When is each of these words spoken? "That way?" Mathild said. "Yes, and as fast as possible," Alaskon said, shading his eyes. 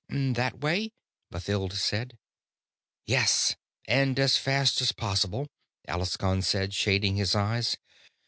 "That 0.09 0.61
way?" 0.61 0.93
Mathild 1.31 1.73
said. 1.73 2.17
"Yes, 3.05 3.55
and 3.87 4.17
as 4.17 4.35
fast 4.35 4.81
as 4.81 4.91
possible," 4.91 5.45
Alaskon 5.87 6.41
said, 6.41 6.73
shading 6.73 7.17
his 7.17 7.35
eyes. 7.35 7.77